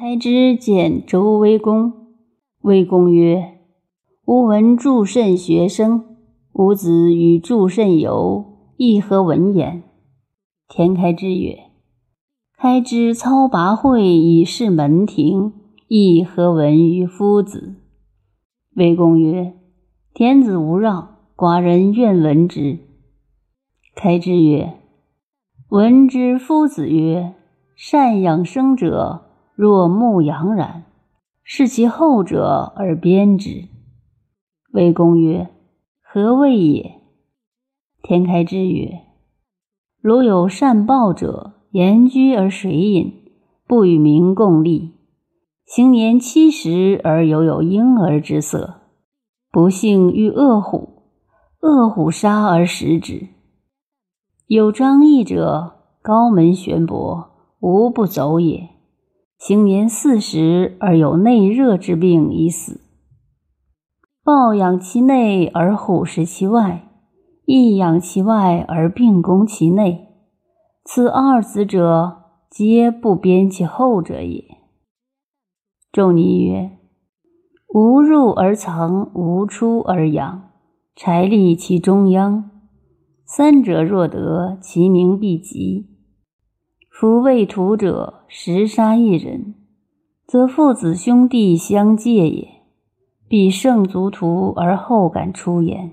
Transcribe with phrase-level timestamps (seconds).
[0.00, 1.92] 开之见周威公，
[2.60, 3.58] 威公曰
[4.26, 6.16] ：“吾闻祝慎学生，
[6.52, 8.44] 吾子与祝慎游，
[8.76, 9.82] 亦何闻焉？”
[10.70, 11.58] 田开之曰
[12.56, 15.52] ：“开之操拔会以示门庭，
[15.88, 17.74] 亦何闻于夫子？”
[18.76, 19.54] 威公曰
[20.14, 22.78] ：“天子无让，寡人愿闻之。”
[23.96, 24.74] 开之曰
[25.70, 27.34] ：“闻之夫子曰
[27.74, 29.24] ：‘善养生者，
[29.58, 30.84] 若牧羊然，
[31.42, 33.64] 是其后者而鞭之。’”
[34.72, 35.48] 魏公曰
[36.00, 37.00] ：“何谓也？”
[38.00, 39.00] 田开之曰
[40.00, 43.12] ：“如有善报者，言居而水饮，
[43.66, 44.92] 不与民共利。”
[45.66, 48.82] 行年七十而犹有婴儿之色，
[49.50, 51.02] 不幸遇恶虎，
[51.62, 53.26] 恶虎杀而食之。
[54.46, 57.26] 有张翼者，高门悬帛，
[57.58, 58.77] 无不走也。
[59.38, 62.80] 行年四十而有内热之病已死。
[64.24, 66.88] 抱养其内而虎食其外，
[67.46, 70.08] 亦养其外而并攻其内。
[70.84, 74.44] 此二子者，皆不鞭其后者也。
[75.92, 76.72] 仲尼曰
[77.72, 80.50] ：“无入而藏，无出而养，
[80.96, 82.50] 柴立其中央。
[83.24, 85.97] 三者若得，其名必极。
[87.00, 89.54] 夫未土者，食杀一人，
[90.26, 92.48] 则父子兄弟相戒也。
[93.28, 95.92] 必胜足图而后敢出言，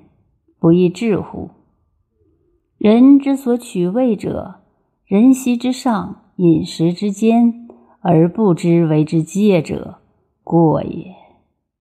[0.59, 1.51] 不亦智乎？
[2.79, 4.61] 人之所取位者，
[5.05, 7.67] 人席之上，饮食之间。”
[8.01, 9.99] 而不知为之戒者，
[10.43, 11.13] 过也。